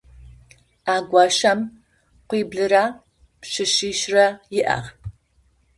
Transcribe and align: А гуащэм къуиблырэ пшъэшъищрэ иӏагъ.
А 0.93 0.95
гуащэм 1.09 1.59
къуиблырэ 2.29 2.83
пшъэшъищрэ 3.41 4.25
иӏагъ. 4.59 4.87